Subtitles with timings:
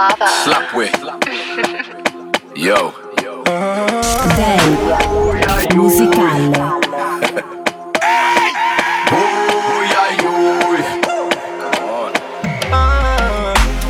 [0.00, 0.28] lava.
[0.44, 0.90] Slap way.
[2.56, 2.92] Yo.
[4.38, 6.70] Dave Musicale yo.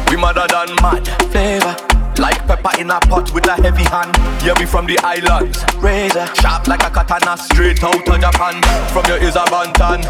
[0.09, 1.90] We madder than mad flavor.
[2.61, 4.13] Pepper in a pot with a heavy hand.
[4.45, 5.65] Yeah, we from the islands.
[5.81, 8.61] Razor sharp like a katana, straight out of Japan.
[8.93, 10.05] From your ears a bantan.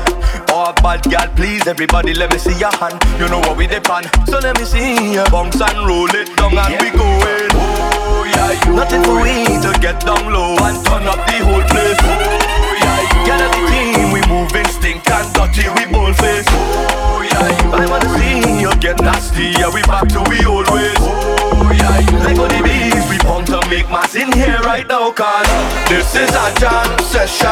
[0.51, 2.99] Oh, bad girl, please everybody, let me see your hand.
[3.19, 4.11] You know what we depend.
[4.27, 7.51] So let me see you bounce and roll it down and we going.
[7.55, 8.75] Oh yeah, you.
[8.75, 11.99] Nothing for we to get down low and turn up the whole place.
[12.03, 13.31] Oh yeah, you.
[13.31, 16.47] Get the team, we moving stink and dirty, we bold face.
[16.51, 17.71] Oh yeah, you.
[17.79, 20.99] I wanna see you get nasty, yeah, we back to we always.
[20.99, 21.40] Oh
[21.77, 22.19] yeah, you.
[22.25, 25.49] Like the bees, we pump to make mass in here right now, cause
[25.89, 27.49] this is a jam session.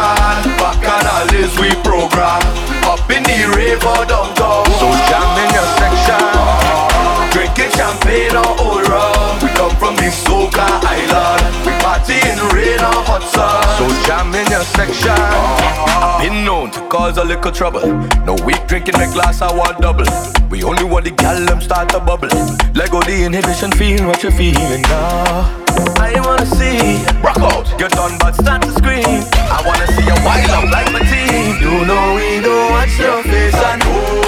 [0.59, 2.43] Back on all is we program.
[2.89, 4.65] Up in the rave or downtown.
[4.81, 6.89] So jam in your section.
[7.33, 9.39] Drinking champagne or old rum.
[9.43, 11.45] We come from the Soca Island.
[11.67, 13.63] We party in rain or hot sun.
[13.77, 15.13] So jam in your section.
[15.13, 17.87] I've been known to cause a little trouble.
[18.25, 20.38] No weak drinking the glass, I want double.
[20.51, 22.29] We only want the gal them start to bubble.
[22.75, 25.65] Let go the inhibition, feel what you're feeling now.
[26.01, 29.05] I wanna see rock out, get done but start to scream.
[29.05, 31.61] I wanna see you wild up like my team.
[31.61, 34.28] You know we don't watch your face yeah, you.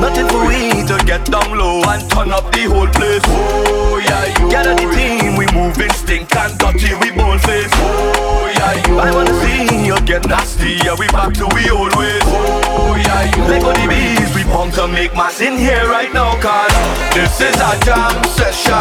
[0.00, 3.22] Nothing for we to get down low and turn up the whole place.
[3.26, 4.50] Oh yeah, you.
[4.50, 7.70] Get the team, we moving stink and dirty, we bold face.
[7.76, 8.98] Oh yeah, you.
[8.98, 12.22] I wanna see you get nasty, yeah we back to we old ways.
[12.26, 13.42] Oh yeah, you.
[13.44, 16.72] Let go the bees, we pump to make mass in here right now, cause
[17.14, 18.72] this is a jam session.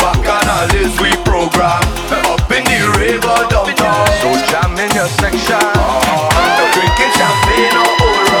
[0.00, 1.82] Back on all is we program
[2.32, 4.06] up in the river downtown.
[4.22, 5.62] So jam in your section.
[6.74, 8.35] Drinking champagne or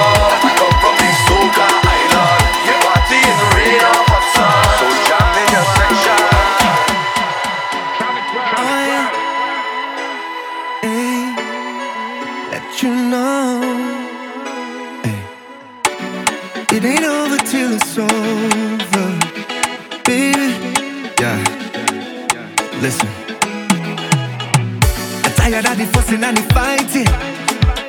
[26.06, 27.06] fussing and the fighting.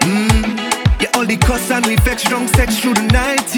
[0.01, 1.01] Mm.
[1.01, 3.53] Yeah, all the cuss and we fetch drunk sex through the night.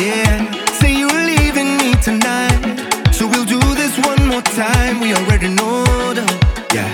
[0.00, 0.50] Yeah.
[0.78, 3.12] Say you're leaving me tonight.
[3.12, 5.00] So we'll do this one more time.
[5.00, 6.38] We already know though.
[6.74, 6.90] Yeah.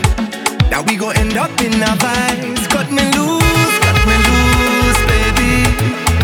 [0.71, 2.69] Now we gon' end up in our vibes.
[2.69, 5.53] Cut me loose, cut me loose, baby.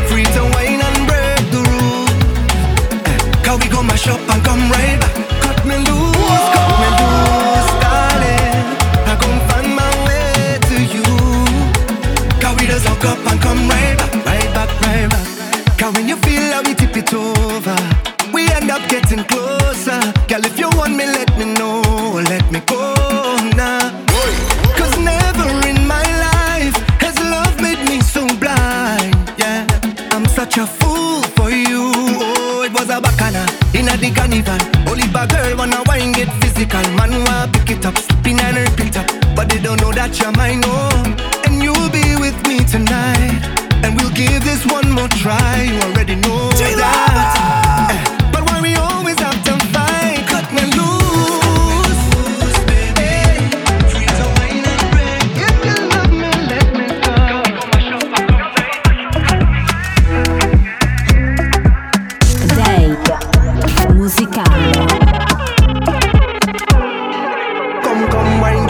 [0.08, 2.12] Free to wine and break the rules.
[3.10, 5.15] Eh, Cause we gon' mash up and come right back.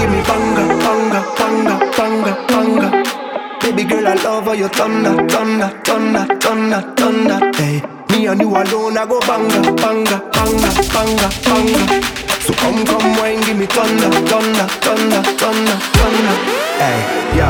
[0.06, 3.59] Give me banga, banga, banga, banga, banga.
[3.61, 7.53] Baby girl, I love how you thunder, thunder, thunder, thunder, thunder.
[7.56, 12.03] Hey, me and you alone, I go banga, banga, banga, banga, banga.
[12.41, 16.37] So come, come, wine, give me thunder, thunder, thunder, thunder, thunder.
[16.78, 16.99] Hey,
[17.39, 17.49] yo,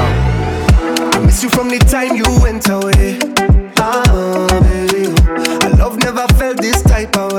[1.12, 3.19] I miss you from the time you went away.
[3.78, 5.12] Ah, baby,
[5.65, 7.35] I love never felt this type of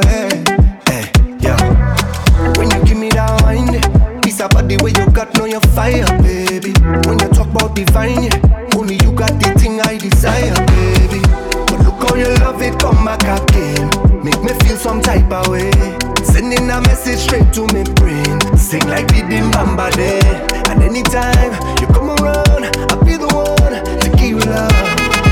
[4.37, 6.69] it's about the way you got know your fire, baby.
[7.09, 8.37] When you talk about divine, yeah,
[8.77, 11.25] only you got the thing I desire, baby.
[11.65, 13.89] But look how you love it, come back again.
[14.21, 15.73] Make me feel some type of way.
[16.21, 18.37] Sending a message straight to me brain.
[18.53, 20.21] Sing like the Bamba day.
[20.69, 24.77] And anytime you come around, I'll be the one to give you love.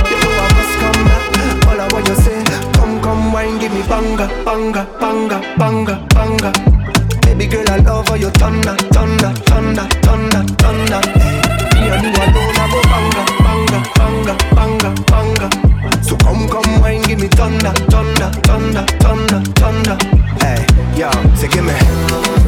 [0.10, 1.68] You know I must come back.
[1.70, 2.42] All I want you say,
[2.74, 6.65] come, come, wine, give me banga, banga, banga, banga, banga.
[7.38, 11.02] Baby girl, I love how you thunder, thunder, thunder, thunder, thunder.
[11.76, 16.04] Me and you alone, I go banga, banga, banga, banga, banga.
[16.04, 19.98] So come, come, wine, give me thunder, thunder, thunder, thunder, thunder.
[20.40, 20.66] Hey,
[20.98, 22.45] yo, say give me.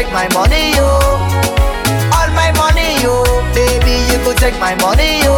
[0.00, 0.88] take my money, yo.
[2.16, 3.20] All my money, yo.
[3.52, 5.36] Baby, you could take my money, yo.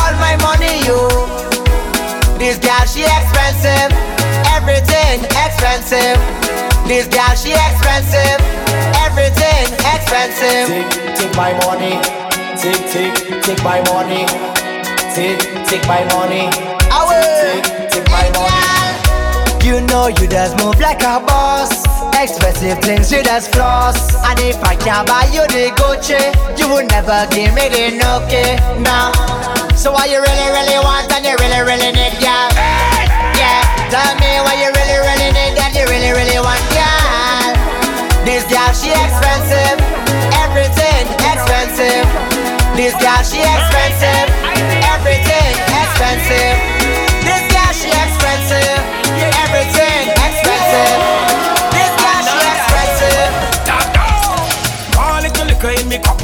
[0.00, 0.96] All my money, yo.
[2.40, 3.92] This girl, she expensive.
[4.56, 6.16] Everything expensive.
[6.88, 8.40] This girl, she expensive.
[9.04, 10.66] Everything expensive.
[10.72, 12.00] Take, take my money.
[12.56, 14.24] Take, take, take my money.
[15.12, 16.48] Take, take my money.
[16.88, 17.60] Away.
[17.60, 18.65] Take, take my money.
[19.66, 21.82] You know you just move like a boss.
[22.14, 24.14] Expensive things you just floss.
[24.22, 26.22] And if I can't buy you the Gucci,
[26.56, 28.62] you would never give me the Nokia.
[28.78, 29.10] No.
[29.74, 32.46] So what you really, really want and you really, really need, girl?
[33.34, 33.66] Yeah.
[33.90, 34.70] Tell me what you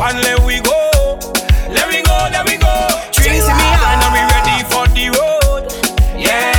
[0.09, 1.19] and let we go.
[1.71, 2.75] Let we go, let we go.
[3.13, 5.71] Drinks in me hand and we ready for the road.
[6.19, 6.53] Yeah,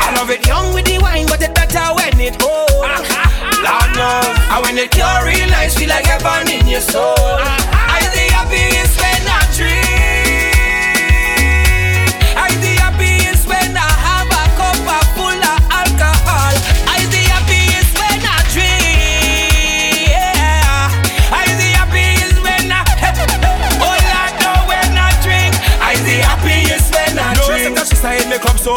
[0.00, 2.70] I love it young with the wine, but it better when it old.
[3.64, 7.59] Lord knows, and when it cure real nice, feel like heaven in your soul.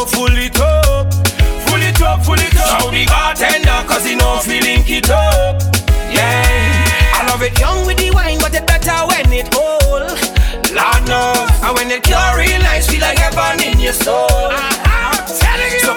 [0.00, 1.12] So full it up.
[1.66, 2.82] Full it up, full it up.
[2.82, 5.62] Show the bartender cause he know fi link it up.
[6.10, 7.14] Yeah.
[7.14, 10.10] I love it young with the wine, but it better when it old.
[10.74, 11.50] Lord knows.
[11.62, 14.26] And when it cure real nice, feel like heaven in your soul.
[14.30, 15.14] Ah, ah.
[15.14, 15.80] I'm telling you.
[15.86, 15.94] So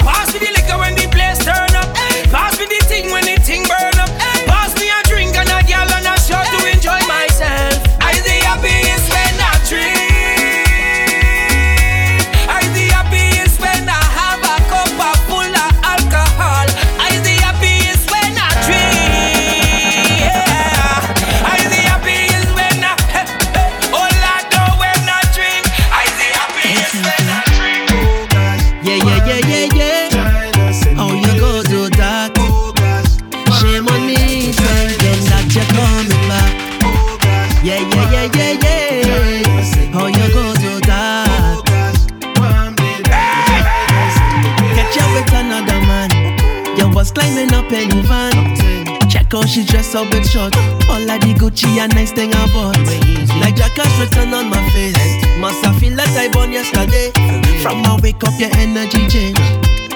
[49.91, 50.55] dressed up with short.
[50.89, 52.77] All of the Gucci and nice thing I bought.
[53.39, 54.95] Like Jackass written on my face.
[55.37, 57.11] Must I feel like I born yesterday?
[57.61, 59.37] From my wake up, your energy change.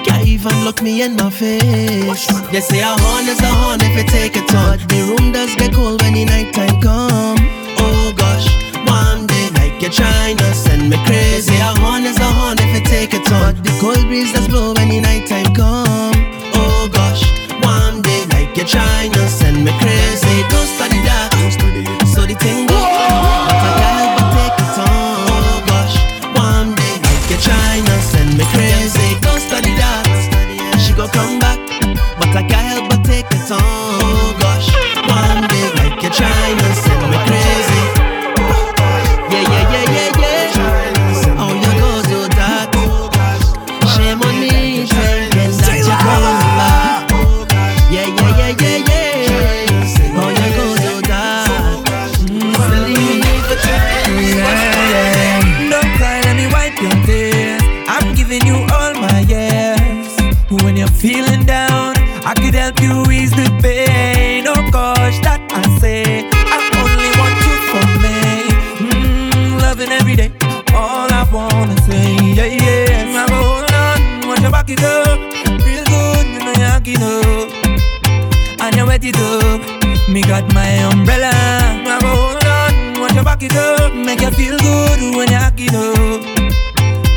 [0.05, 2.27] Can't even look me in my face.
[2.51, 4.77] They say a horn is a horn if you take a on.
[4.87, 7.60] The room does get cold when the night time come.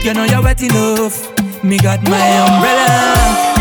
[0.04, 1.32] You know you're wet enough.
[1.64, 3.53] Me got my umbrella.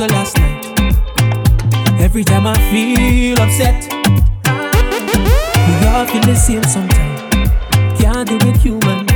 [0.00, 0.64] after last night.
[2.00, 3.86] Every time I feel upset,
[5.66, 7.20] we all feel the same sometimes.
[8.00, 9.06] Can't do it, human.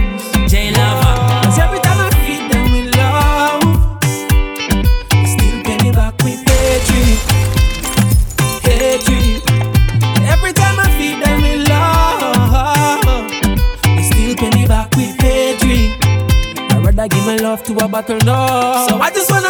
[0.48, 1.16] J Lover.
[1.44, 3.62] Cause every time I feed them with love,
[5.32, 7.18] still pay back with hatred.
[8.62, 9.42] Hatred.
[10.28, 13.30] Every time I feed them with love,
[14.04, 15.90] still pay back with hatred.
[16.72, 18.86] I'd rather give my love to a battle now.
[18.86, 19.43] So I just wanna.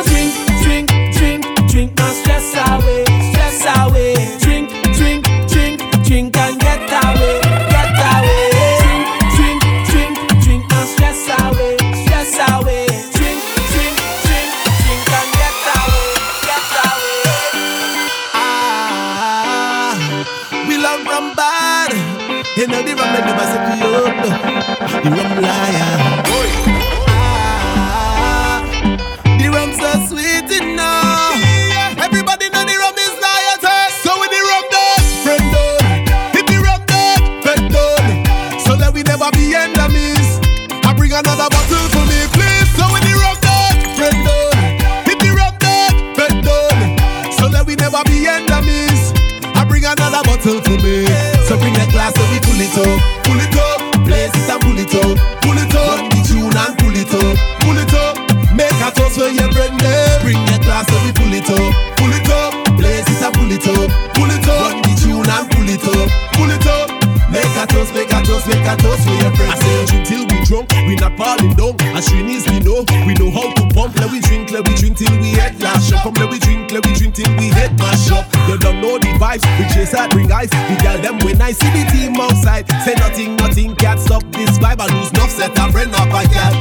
[81.75, 82.64] the team outside.
[82.85, 84.81] Say nothing, nothing can stop this vibe.
[84.81, 86.54] I lose enough set a friend up a gal.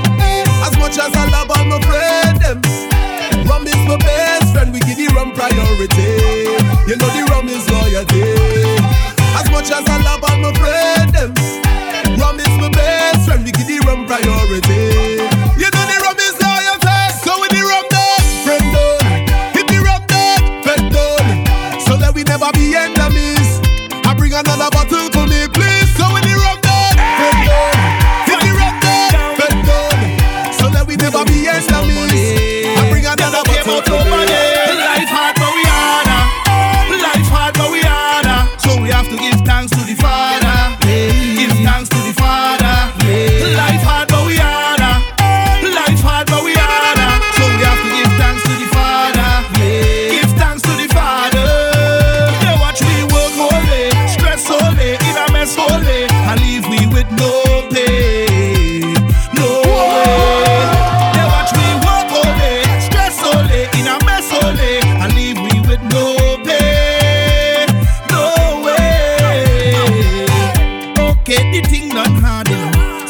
[0.65, 1.32] As much as I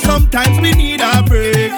[0.04, 1.72] sometimes we need a break.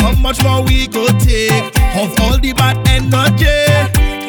[0.00, 1.66] How much more we go take
[1.96, 3.46] of all the bad energy?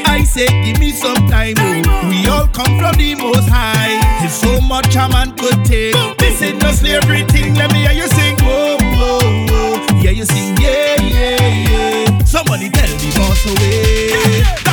[0.06, 1.56] I say, give me some time.
[1.58, 2.10] Oh.
[2.10, 4.00] We all come from the most high.
[4.20, 5.96] There's so much a man could take.
[6.18, 7.56] This ain't no slavery thing.
[7.56, 8.36] Let me hear you sing.
[8.42, 9.20] Oh, oh, whoa,
[9.52, 10.02] whoa, whoa.
[10.02, 10.58] Yeah, you sing.
[10.58, 12.24] Yeah, yeah, yeah.
[12.26, 14.71] Somebody tell the boss away.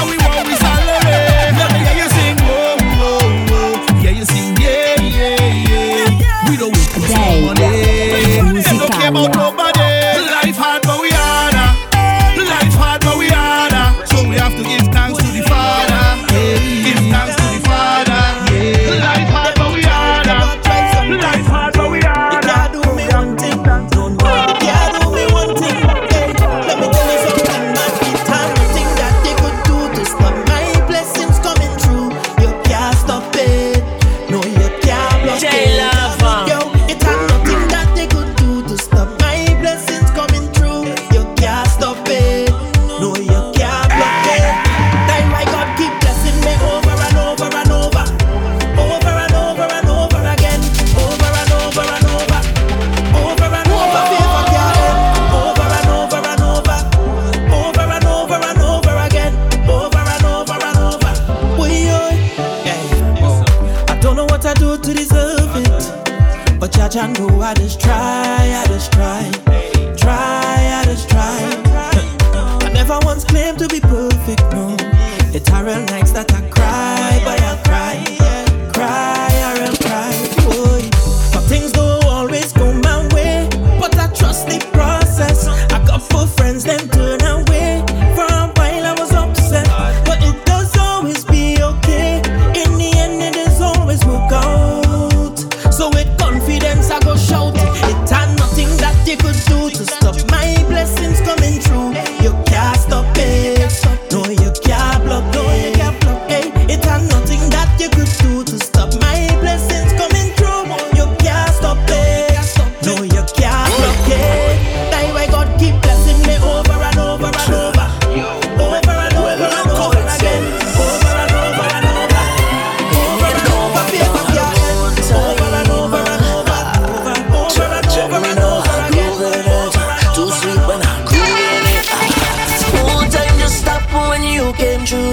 [66.99, 68.08] I know I just tried.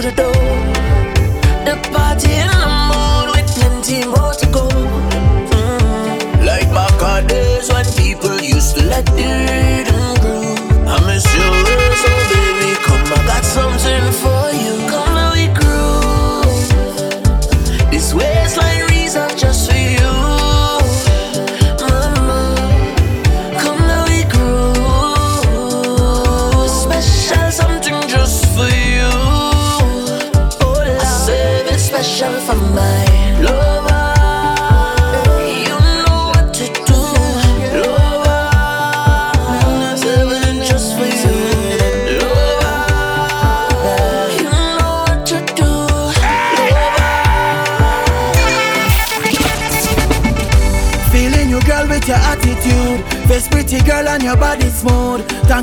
[0.02, 0.25] to do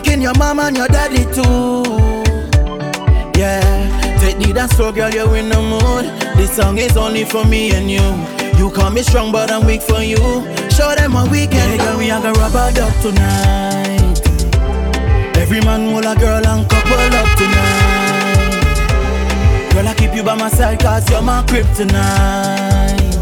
[0.03, 1.83] fucking your mom and your daddy too.
[3.39, 6.05] Yeah, take the dance floor, girl, you're in the mood.
[6.37, 8.03] This song is only for me and you.
[8.59, 10.17] You call me strong, but I'm weak for you.
[10.71, 14.21] Show them a weekend, yeah, girl, we are gonna rub a dog tonight.
[15.37, 18.43] Every man, hold a girl and couple up tonight.
[19.73, 23.13] Girl, I keep you by my side, cause you're my kryptonite.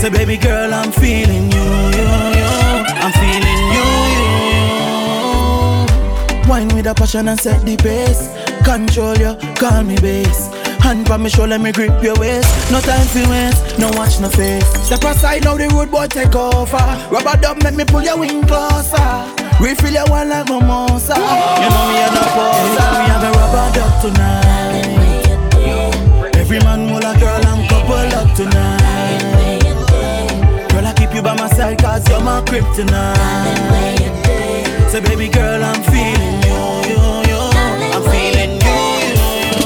[0.00, 1.64] So, baby girl, I'm feeling you,
[1.96, 2.50] you, you.
[3.02, 3.49] I'm feeling
[6.50, 8.26] Wine with a passion and set the pace.
[8.66, 10.50] Control you, call me base.
[10.82, 12.50] Hand pa me shoulder, me grip your waist.
[12.72, 14.66] No time for waste, no watch no face.
[14.82, 16.76] Step aside now, the road boy take over.
[17.06, 18.98] Rubber dub make me pull your wing closer.
[19.62, 21.14] Refill your one like mimosa.
[21.14, 22.90] You know me a no poser.
[22.98, 24.90] Me have a rubber dub tonight.
[26.34, 29.62] Every man will a girl and couple up tonight.
[30.72, 34.39] Girl I keep you by my side cause you're my kryptonite.
[34.90, 36.58] Say, baby girl, I'm feeling you,
[36.90, 37.40] you, you.
[37.94, 39.58] I'm feeling you, you, you.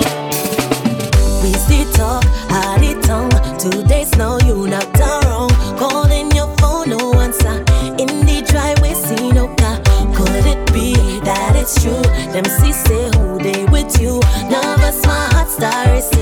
[1.42, 3.30] We still talk, had it tongue.
[3.58, 5.48] Two days now, you not done wrong.
[5.78, 7.64] Calling your phone, no answer.
[7.68, 9.80] Uh, in the driveway, see no car.
[10.14, 12.02] Could it be that it's true?
[12.34, 14.20] Them see say who they with you.
[14.50, 16.13] Nervous, my heart starts.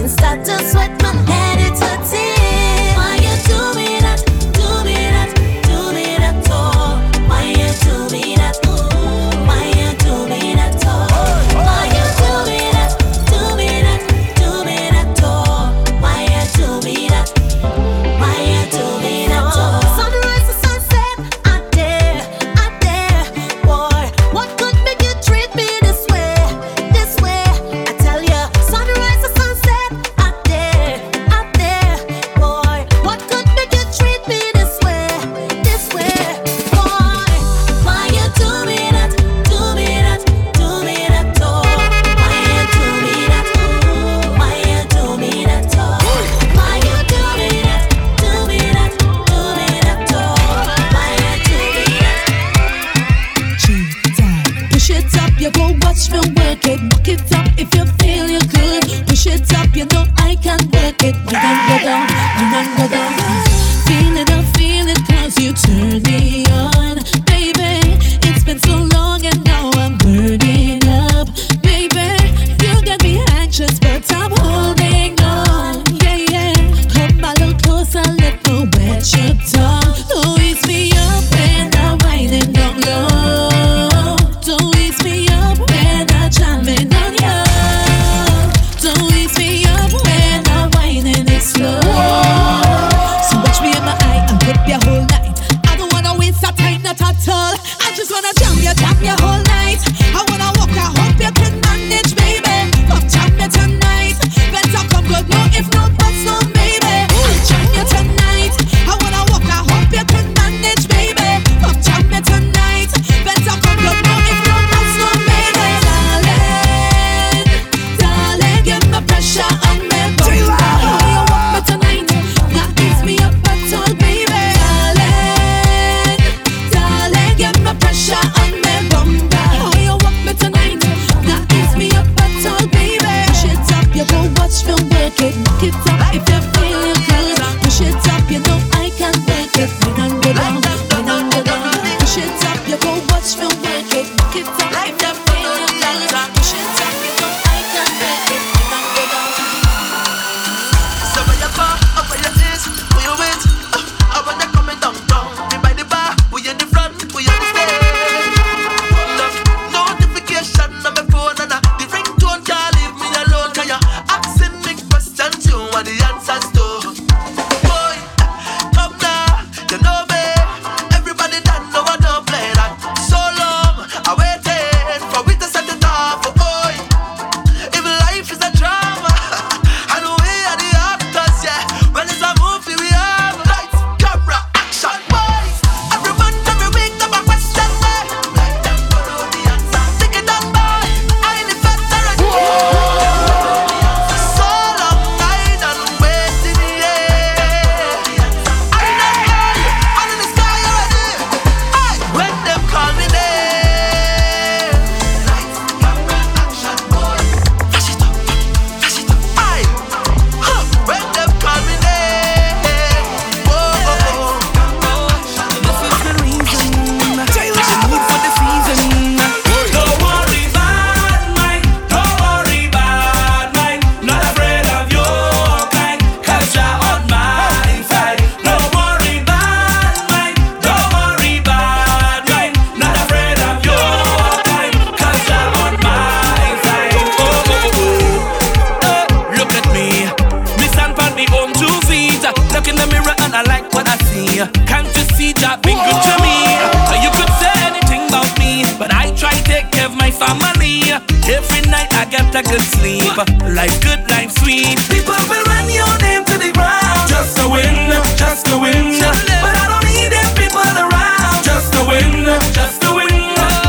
[251.82, 253.16] Night I get a good sleep.
[253.54, 254.78] Life good, life sweet.
[254.90, 257.08] People will run your name to the ground.
[257.08, 257.74] Just to win,
[258.16, 258.98] just to win.
[259.00, 261.42] But I don't need them people around.
[261.44, 263.10] Just to win, just to win.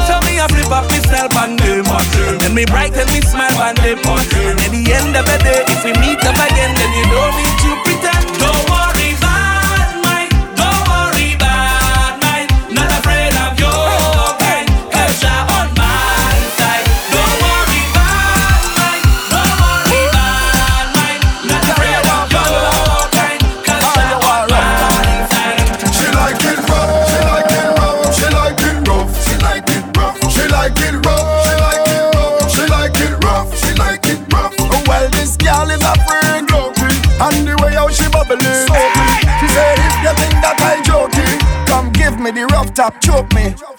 [0.07, 1.85] So me I flip up myself and them.
[1.87, 3.99] And then me brighten me smile and them.
[3.99, 7.12] And at the end of the day, if we meet up again, then you don't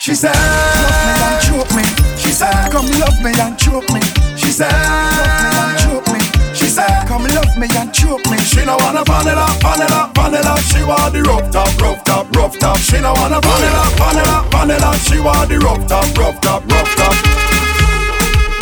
[0.04, 1.82] She said, love me and choke me.
[2.20, 4.04] She said, come love me and choke me.
[4.36, 6.20] She said, love me and choke me.
[6.52, 8.36] She said, come love me and choke me.
[8.36, 10.60] She no wanna vanilla, vanilla, vanilla.
[10.60, 12.76] She want the rough top, rough top, rough top.
[12.76, 14.92] She no wanna vanilla, vanilla, vanilla.
[15.08, 17.16] She want the rough top, rough top, rough top.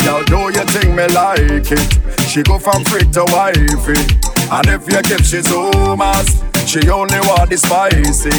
[0.07, 2.23] Y'all do you think me like it?
[2.23, 3.99] She go from freak to wifey.
[4.47, 8.31] And if you give she zoomas, she only want the spicy.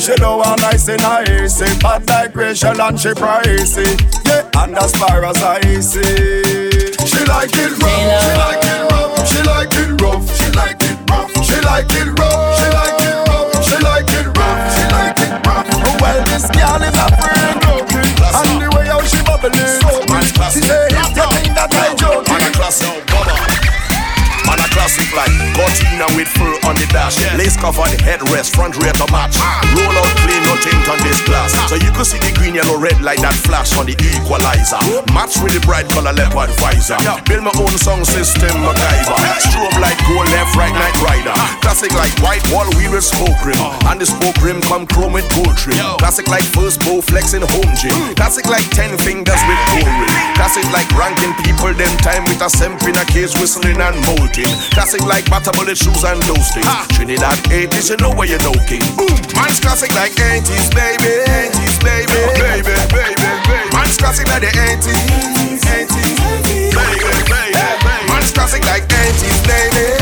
[0.00, 1.66] She don't want nice and icy.
[1.80, 3.98] Bad like Rachel and she pricey.
[4.26, 6.94] Yeah, and as far as I see.
[7.02, 10.98] She like it rough, she like it rough, she like it rough, she like it
[11.10, 15.18] rough, she like it rough, she like it rough, she like it rough, she like
[15.18, 15.66] it rough.
[16.00, 17.58] Well, this girl is a friend
[18.30, 20.30] and the way how she bubbling, so much.
[20.54, 23.09] She say, "If you think that I'm joking,
[24.90, 27.14] classic like Cortina with fur on the dash.
[27.38, 29.38] Lace cover the headrest, front rear to match.
[29.70, 31.54] Roll out clean, no tint on this glass.
[31.70, 34.82] So you could see the green, yellow, red like that flash on the equalizer.
[35.14, 36.98] Match with the bright color leopard visor.
[37.30, 39.18] Build my own song system, MacGyver.
[39.46, 41.34] Strobe like gold left, right, night rider.
[41.62, 43.58] Classic like white wall wheel with spoke rim.
[43.86, 45.78] And the spoke rim come chrome with gold trim.
[46.02, 47.94] Classic like first bow flexing home gym.
[48.18, 50.18] Classic like ten fingers with gold ring.
[50.34, 54.50] Classic like ranking people them time with a semp in a case whistling and molting.
[54.80, 56.64] Classic like butter bullet shoes and those things.
[56.96, 58.80] Trinidad 80s, you know where you know king.
[58.96, 59.12] Boom.
[59.36, 61.20] Mine's classic like 80s, baby.
[61.28, 62.08] 80s, baby.
[62.40, 63.76] Baby, baby, baby.
[63.76, 64.96] Mine's classic like the 80s.
[65.68, 68.08] 80s, baby, baby.
[68.08, 69.99] Mine's classic like 80s, 80s, baby.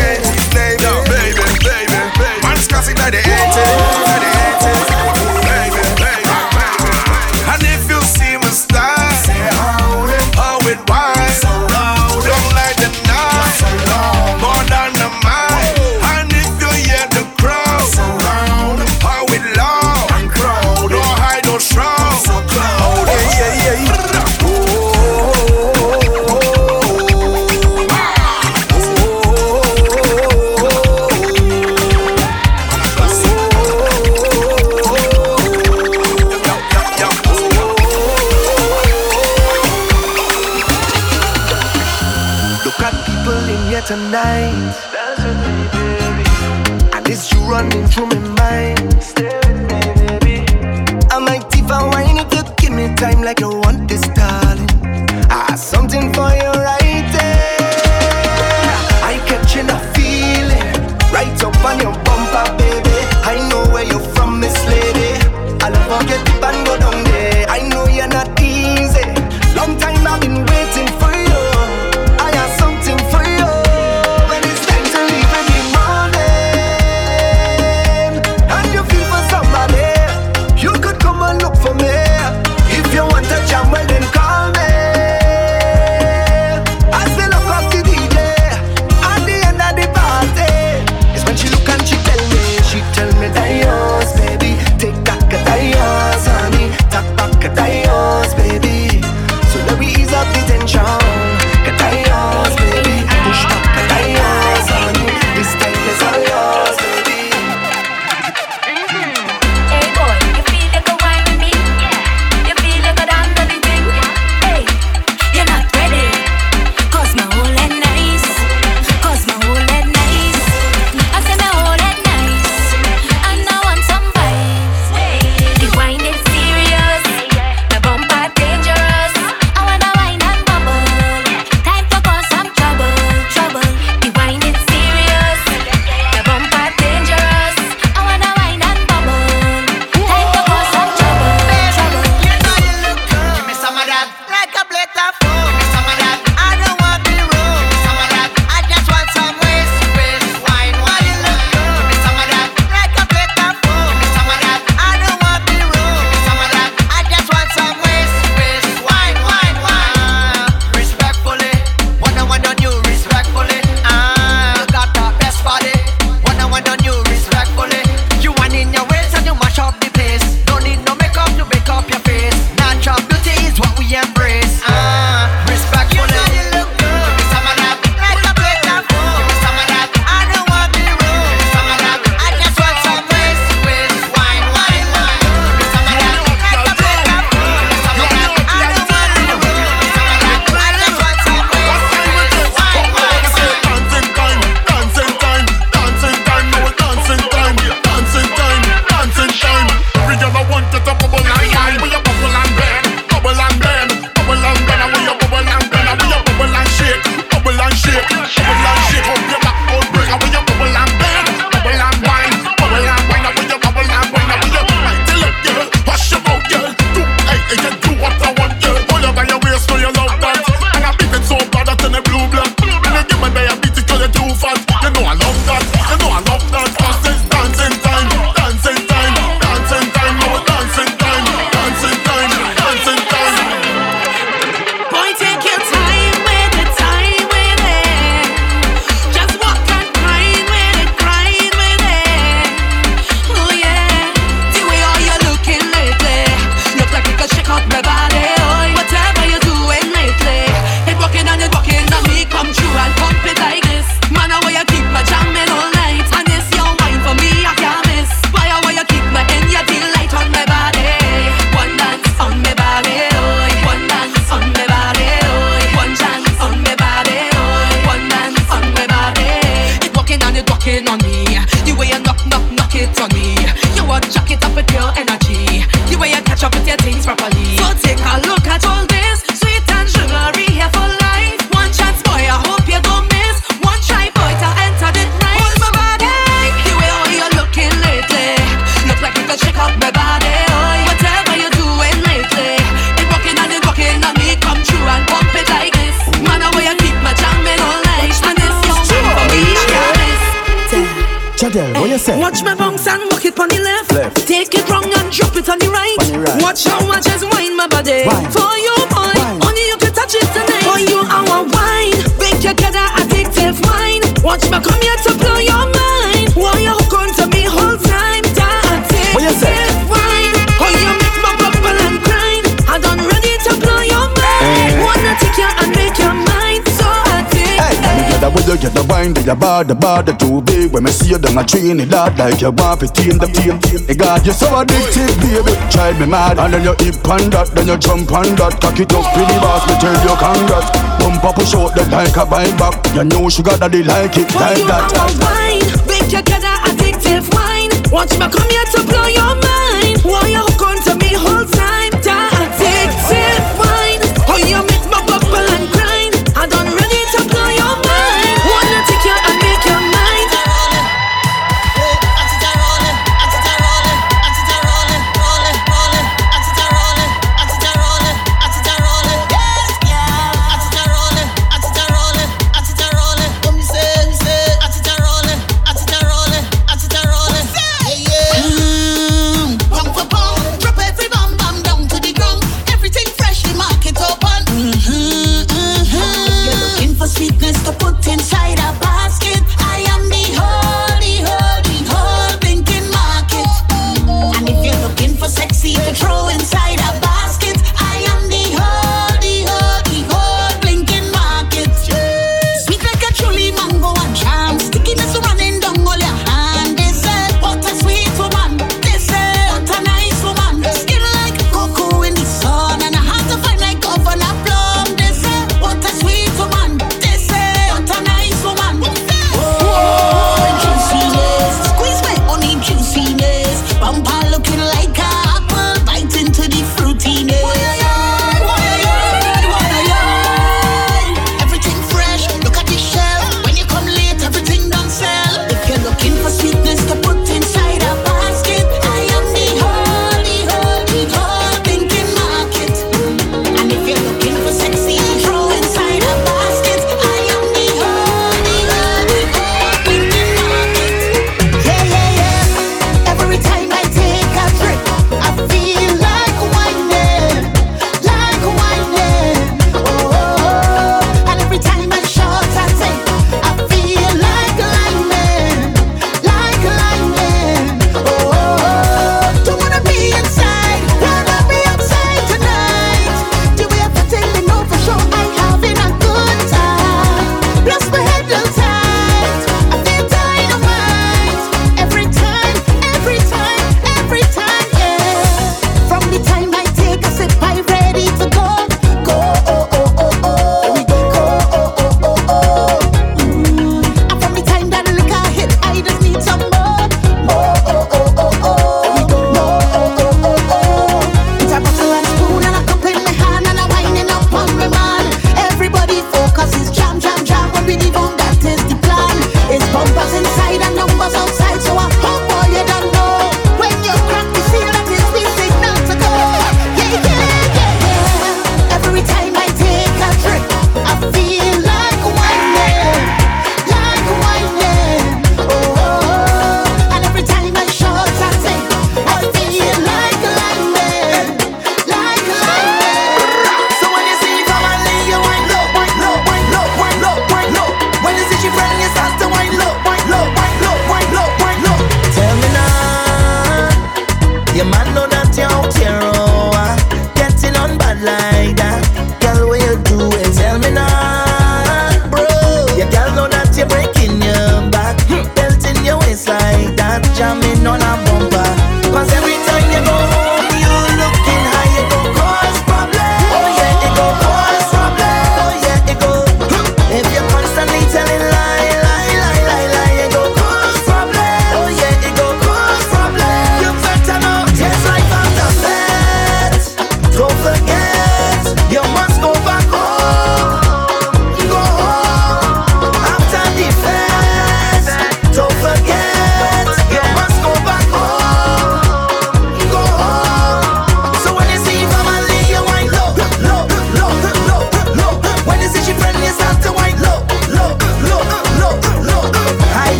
[329.08, 330.72] mind be a bad, the bad, the too big.
[330.72, 333.26] When me see you down a train, it that like you want to team the
[333.26, 333.60] team.
[333.88, 335.52] It got you so addicted, baby.
[335.70, 338.60] Child me mad, and then you hip on that, then you jump on that.
[338.60, 340.68] Cock it up, pretty boss, me tell you congrats.
[341.00, 342.74] Pump up, push out the like a bike back.
[342.94, 344.92] You know sugar daddy like it like you that.
[344.92, 347.72] Are wine, make you get an addictive wine.
[347.92, 350.04] Want you to come here to blow your mind?
[350.04, 351.92] Why you hook on to me whole time?
[352.04, 354.77] That addictive wine, oh you.